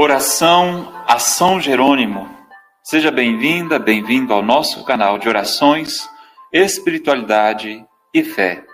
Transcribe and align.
Oração 0.00 0.92
a 1.08 1.18
São 1.18 1.60
Jerônimo. 1.60 2.30
Seja 2.84 3.10
bem-vinda, 3.10 3.80
bem-vindo 3.80 4.32
ao 4.32 4.40
nosso 4.40 4.84
canal 4.84 5.18
de 5.18 5.28
orações, 5.28 6.08
espiritualidade 6.52 7.84
e 8.14 8.22
fé. 8.22 8.64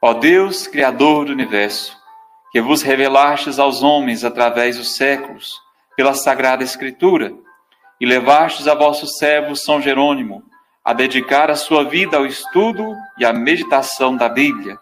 Ó 0.00 0.14
Deus, 0.14 0.68
Criador 0.68 1.24
do 1.24 1.32
universo, 1.32 1.98
que 2.52 2.60
vos 2.60 2.82
revelastes 2.82 3.58
aos 3.58 3.82
homens 3.82 4.22
através 4.24 4.76
dos 4.76 4.94
séculos, 4.94 5.60
pela 5.96 6.14
Sagrada 6.14 6.62
Escritura, 6.62 7.34
e 8.00 8.06
levastes 8.06 8.68
a 8.68 8.76
vosso 8.76 9.08
servo 9.08 9.56
São 9.56 9.82
Jerônimo 9.82 10.44
a 10.84 10.92
dedicar 10.92 11.50
a 11.50 11.56
sua 11.56 11.82
vida 11.82 12.16
ao 12.16 12.24
estudo 12.24 12.94
e 13.18 13.24
à 13.24 13.32
meditação 13.32 14.14
da 14.14 14.28
Bíblia. 14.28 14.78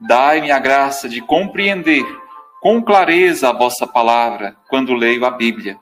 Dai-me 0.00 0.50
a 0.50 0.58
graça 0.58 1.08
de 1.08 1.20
compreender 1.20 2.21
com 2.62 2.80
clareza 2.80 3.50
a 3.50 3.52
vossa 3.52 3.88
palavra 3.88 4.56
quando 4.68 4.94
leio 4.94 5.24
a 5.26 5.30
Bíblia. 5.32 5.76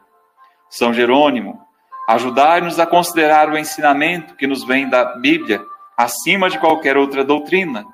São 0.70 0.94
Jerônimo, 0.94 1.60
ajudai-nos 2.08 2.80
a 2.80 2.86
considerar 2.86 3.50
o 3.50 3.58
ensinamento 3.58 4.34
que 4.34 4.46
nos 4.46 4.64
vem 4.64 4.88
da 4.88 5.04
Bíblia 5.16 5.62
acima 5.94 6.48
de 6.48 6.58
qualquer 6.58 6.96
outra 6.96 7.22
doutrina, 7.22 7.84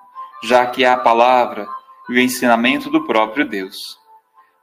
já 0.45 0.65
que 0.67 0.85
é 0.85 0.89
a 0.89 0.97
palavra 0.97 1.67
e 2.09 2.13
o 2.13 2.21
ensinamento 2.21 2.89
do 2.89 3.05
próprio 3.05 3.45
Deus. 3.45 3.77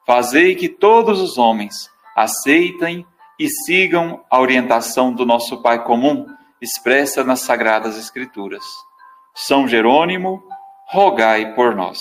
Fazei 0.06 0.56
que 0.56 0.70
todos 0.70 1.20
os 1.20 1.38
homens 1.38 1.90
aceitem 2.16 3.06
e 3.38 3.50
sigam 3.50 4.24
a 4.32 4.40
orientação 4.40 5.12
do 5.12 5.26
nosso 5.26 5.62
Pai 5.62 5.84
comum, 5.84 6.26
expressa 6.62 7.26
nas 7.26 7.42
Sagradas 7.42 7.98
Escrituras. 7.98 8.64
São 9.36 9.68
Jerônimo, 9.68 10.42
rogai 10.88 11.54
por 11.56 11.76
nós. 11.76 12.00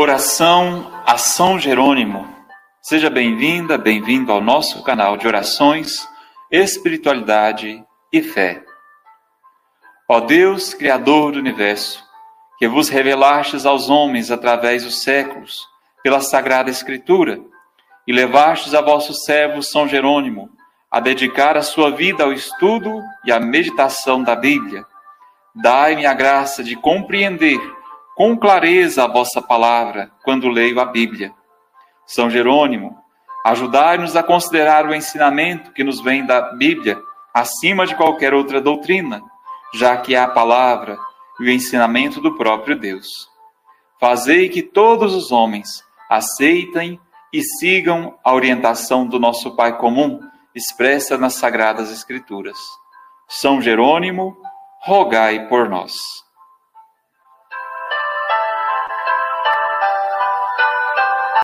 Oração 0.00 0.92
a 1.04 1.18
São 1.18 1.58
Jerônimo. 1.58 2.24
Seja 2.80 3.10
bem-vinda, 3.10 3.76
bem-vindo 3.76 4.30
ao 4.30 4.40
nosso 4.40 4.80
canal 4.84 5.16
de 5.16 5.26
orações, 5.26 6.08
espiritualidade 6.52 7.84
e 8.12 8.22
fé. 8.22 8.62
Ó 10.08 10.20
Deus, 10.20 10.72
Criador 10.72 11.32
do 11.32 11.40
universo, 11.40 12.00
que 12.60 12.68
vos 12.68 12.88
revelastes 12.88 13.66
aos 13.66 13.90
homens 13.90 14.30
através 14.30 14.84
dos 14.84 15.02
séculos, 15.02 15.66
pela 16.00 16.20
Sagrada 16.20 16.70
Escritura, 16.70 17.40
e 18.06 18.12
levastes 18.12 18.74
a 18.74 18.80
vosso 18.80 19.12
servo 19.12 19.64
São 19.64 19.88
Jerônimo 19.88 20.48
a 20.88 21.00
dedicar 21.00 21.56
a 21.56 21.62
sua 21.62 21.90
vida 21.90 22.22
ao 22.22 22.32
estudo 22.32 23.02
e 23.24 23.32
à 23.32 23.40
meditação 23.40 24.22
da 24.22 24.36
Bíblia. 24.36 24.86
Dai-me 25.56 26.06
a 26.06 26.14
graça 26.14 26.62
de 26.62 26.76
compreender 26.76 27.58
com 28.18 28.36
clareza 28.36 29.04
a 29.04 29.06
vossa 29.06 29.40
palavra 29.40 30.10
quando 30.24 30.48
leio 30.48 30.80
a 30.80 30.84
Bíblia. 30.84 31.32
São 32.04 32.28
Jerônimo, 32.28 32.98
ajudai-nos 33.46 34.16
a 34.16 34.24
considerar 34.24 34.84
o 34.86 34.92
ensinamento 34.92 35.70
que 35.70 35.84
nos 35.84 36.00
vem 36.00 36.26
da 36.26 36.40
Bíblia 36.56 37.00
acima 37.32 37.86
de 37.86 37.94
qualquer 37.94 38.34
outra 38.34 38.60
doutrina, 38.60 39.22
já 39.72 39.96
que 39.98 40.16
é 40.16 40.18
a 40.18 40.26
palavra 40.26 40.98
e 41.38 41.44
o 41.44 41.48
ensinamento 41.48 42.20
do 42.20 42.36
próprio 42.36 42.76
Deus. 42.76 43.06
Fazei 44.00 44.48
que 44.48 44.62
todos 44.64 45.14
os 45.14 45.30
homens 45.30 45.68
aceitem 46.10 46.98
e 47.32 47.40
sigam 47.40 48.18
a 48.24 48.34
orientação 48.34 49.06
do 49.06 49.20
nosso 49.20 49.54
Pai 49.54 49.78
comum, 49.78 50.18
expressa 50.52 51.16
nas 51.16 51.34
Sagradas 51.34 51.92
Escrituras. 51.92 52.58
São 53.28 53.62
Jerônimo, 53.62 54.36
rogai 54.82 55.46
por 55.46 55.68
nós. 55.68 55.92